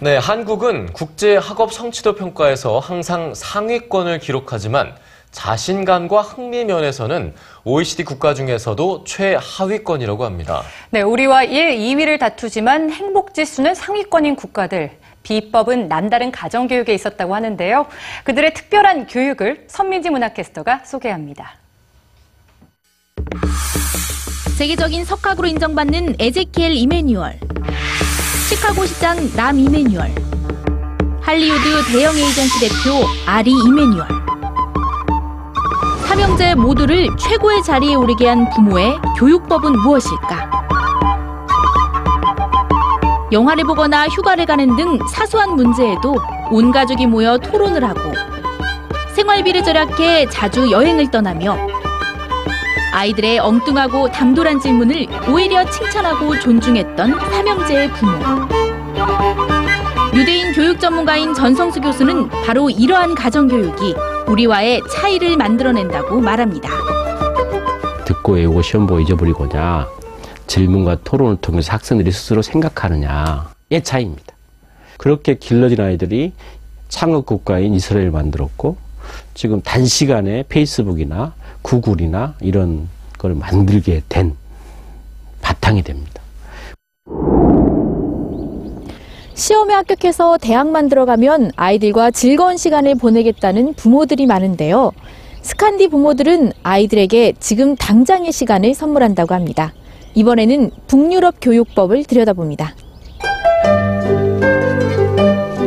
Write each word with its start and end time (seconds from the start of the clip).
네, 0.00 0.16
한국은 0.16 0.92
국제 0.92 1.36
학업 1.36 1.72
성취도 1.72 2.14
평가에서 2.14 2.78
항상 2.78 3.34
상위권을 3.34 4.20
기록하지만 4.20 4.94
자신감과 5.32 6.22
흥미 6.22 6.64
면에서는 6.64 7.34
OECD 7.64 8.04
국가 8.04 8.32
중에서도 8.32 9.02
최하위권이라고 9.02 10.24
합니다. 10.24 10.62
네, 10.90 11.02
우리와 11.02 11.42
1, 11.42 11.78
2위를 11.78 12.20
다투지만 12.20 12.90
행복 12.90 13.34
지수는 13.34 13.74
상위권인 13.74 14.36
국가들. 14.36 14.92
비법은 15.24 15.88
남다른 15.88 16.30
가정교육에 16.30 16.94
있었다고 16.94 17.34
하는데요. 17.34 17.86
그들의 18.22 18.54
특별한 18.54 19.08
교육을 19.08 19.64
선민지 19.66 20.10
문화캐스터가 20.10 20.84
소개합니다. 20.84 21.56
세계적인 24.56 25.04
석학으로 25.04 25.48
인정받는 25.48 26.16
에제키엘 26.20 26.72
이메뉴얼, 26.72 27.38
시카고 28.48 28.86
시장 28.86 29.30
남 29.36 29.58
이메뉴얼, 29.58 30.10
할리우드 31.20 31.92
대형 31.92 32.16
에이전시 32.16 32.60
대표 32.60 33.04
아리 33.26 33.50
이메뉴얼. 33.50 34.08
삼형제 36.06 36.54
모두를 36.54 37.14
최고의 37.18 37.62
자리에 37.62 37.94
오르게 37.94 38.26
한 38.26 38.48
부모의 38.48 38.98
교육법은 39.18 39.72
무엇일까? 39.80 40.50
영화를 43.32 43.64
보거나 43.64 44.08
휴가를 44.08 44.46
가는 44.46 44.74
등 44.76 44.98
사소한 45.08 45.54
문제에도 45.54 46.16
온 46.50 46.72
가족이 46.72 47.06
모여 47.06 47.36
토론을 47.36 47.84
하고 47.84 48.00
생활비를 49.14 49.62
절약해 49.62 50.26
자주 50.30 50.70
여행을 50.70 51.10
떠나며 51.10 51.58
아이들의 52.92 53.38
엉뚱하고 53.38 54.10
담돌한 54.10 54.60
질문을 54.60 55.06
오히려 55.30 55.68
칭찬하고 55.70 56.38
존중했던 56.40 57.18
삼형제의 57.18 57.92
부모. 57.92 58.12
유대인 60.14 60.52
교육 60.52 60.80
전문가인 60.80 61.34
전성수 61.34 61.80
교수는 61.80 62.28
바로 62.28 62.70
이러한 62.70 63.14
가정교육이 63.14 63.94
우리와의 64.26 64.82
차이를 64.90 65.36
만들어낸다고 65.36 66.20
말합니다. 66.20 66.70
듣고 68.04 68.32
외우고 68.32 68.62
시험 68.62 68.86
보고 68.86 69.00
잊어버리고냐 69.00 69.86
질문과 70.46 70.96
토론을 71.04 71.36
통해서 71.36 71.72
학생들이 71.72 72.10
스스로 72.10 72.40
생각하느냐의 72.42 73.82
차이입니다. 73.82 74.34
그렇게 74.96 75.34
길러진 75.34 75.80
아이들이 75.80 76.32
창업 76.88 77.26
국가인 77.26 77.74
이스라엘을 77.74 78.10
만들었고 78.10 78.78
지금 79.34 79.60
단시간에 79.60 80.44
페이스북이나 80.48 81.34
구글이나 81.62 82.34
이런 82.40 82.88
걸 83.18 83.34
만들게 83.34 84.02
된 84.08 84.34
바탕이 85.42 85.82
됩니다. 85.82 86.22
시험에 89.34 89.72
합격해서 89.74 90.38
대학만 90.38 90.88
들어가면 90.88 91.52
아이들과 91.54 92.10
즐거운 92.10 92.56
시간을 92.56 92.96
보내겠다는 92.96 93.74
부모들이 93.74 94.26
많은데요. 94.26 94.92
스칸디 95.42 95.88
부모들은 95.88 96.52
아이들에게 96.62 97.34
지금 97.38 97.76
당장의 97.76 98.32
시간을 98.32 98.74
선물한다고 98.74 99.34
합니다. 99.34 99.72
이번에는 100.14 100.72
북유럽 100.88 101.36
교육법을 101.40 102.04
들여다봅니다. 102.04 102.74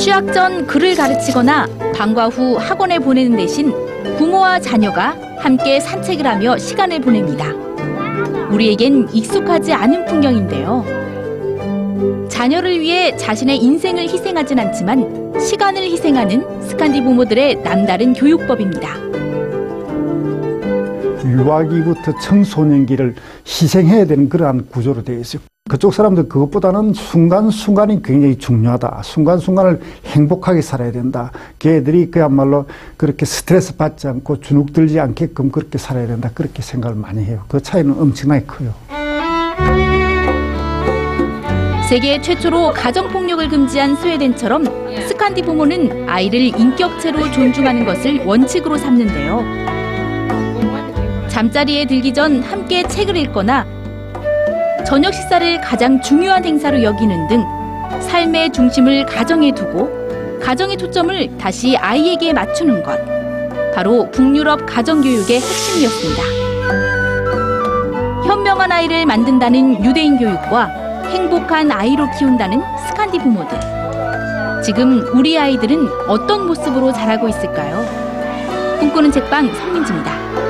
취학 0.00 0.32
전 0.32 0.66
글을 0.66 0.96
가르치거나 0.96 1.66
방과 1.94 2.28
후 2.28 2.56
학원에 2.56 2.98
보내는 2.98 3.36
대신 3.36 3.70
부모와 4.16 4.58
자녀가 4.58 5.14
함께 5.38 5.78
산책을 5.78 6.26
하며 6.26 6.56
시간을 6.56 7.02
보냅니다. 7.02 7.52
우리에겐 8.50 9.10
익숙하지 9.12 9.74
않은 9.74 10.06
풍경인데요. 10.06 12.28
자녀를 12.30 12.80
위해 12.80 13.14
자신의 13.14 13.58
인생을 13.58 14.04
희생하진 14.04 14.58
않지만 14.58 15.38
시간을 15.38 15.82
희생하는 15.82 16.62
스칸디 16.62 17.02
부모들의 17.02 17.56
남다른 17.56 18.14
교육법입니다. 18.14 18.96
유아기부터 21.26 22.18
청소년기를 22.18 23.16
희생해야 23.46 24.06
되는 24.06 24.30
그러한 24.30 24.66
구조로 24.70 25.04
되어 25.04 25.18
있어요. 25.18 25.49
그쪽 25.68 25.94
사람들 25.94 26.28
그것보다는 26.28 26.94
순간순간이 26.94 28.02
굉장히 28.02 28.36
중요하다. 28.36 29.02
순간순간을 29.04 29.80
행복하게 30.06 30.62
살아야 30.62 30.90
된다. 30.90 31.30
걔들이 31.60 32.10
그야말로 32.10 32.66
그렇게 32.96 33.24
스트레스 33.24 33.76
받지 33.76 34.08
않고 34.08 34.40
주눅 34.40 34.72
들지 34.72 34.98
않게끔 34.98 35.52
그렇게 35.52 35.78
살아야 35.78 36.06
된다. 36.08 36.30
그렇게 36.34 36.60
생각을 36.62 36.96
많이 36.96 37.22
해요. 37.24 37.44
그 37.46 37.62
차이는 37.62 37.94
엄청나게 38.00 38.46
커요. 38.46 38.74
세계 41.88 42.20
최초로 42.20 42.72
가정폭력을 42.72 43.48
금지한 43.48 43.96
스웨덴처럼 43.96 44.64
스칸디 45.08 45.42
부모는 45.42 46.08
아이를 46.08 46.40
인격체로 46.40 47.30
존중하는 47.30 47.84
것을 47.84 48.24
원칙으로 48.24 48.76
삼는데요. 48.76 49.42
잠자리에 51.28 51.86
들기 51.86 52.12
전 52.12 52.42
함께 52.42 52.82
책을 52.86 53.16
읽거나 53.16 53.66
저녁 54.84 55.12
식사를 55.14 55.60
가장 55.60 56.00
중요한 56.00 56.44
행사로 56.44 56.82
여기는 56.82 57.28
등 57.28 57.44
삶의 58.00 58.52
중심을 58.52 59.06
가정에 59.06 59.52
두고 59.52 59.90
가정의 60.42 60.76
초점을 60.76 61.36
다시 61.38 61.76
아이에게 61.76 62.32
맞추는 62.32 62.82
것. 62.82 62.98
바로 63.74 64.10
북유럽 64.10 64.66
가정교육의 64.66 65.40
핵심이었습니다. 65.40 66.22
현명한 68.26 68.72
아이를 68.72 69.06
만든다는 69.06 69.84
유대인 69.84 70.18
교육과 70.18 70.66
행복한 71.10 71.70
아이로 71.70 72.08
키운다는 72.18 72.62
스칸디 72.88 73.18
부모들. 73.18 73.58
지금 74.64 75.04
우리 75.14 75.38
아이들은 75.38 75.88
어떤 76.08 76.46
모습으로 76.46 76.92
자라고 76.92 77.28
있을까요? 77.28 77.84
꿈꾸는 78.78 79.12
책방 79.12 79.54
성민지입니다. 79.54 80.49